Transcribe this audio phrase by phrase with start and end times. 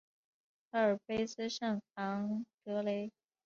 [0.71, 3.11] 阿尔卑斯圣昂德雷。